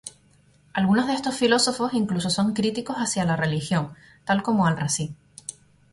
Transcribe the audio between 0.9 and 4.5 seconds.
de estos filósofos incluso son críticos hacia la religión, tal